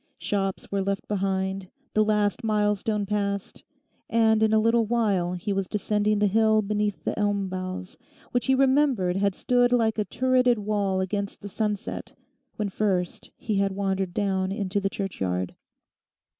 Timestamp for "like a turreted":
9.71-10.57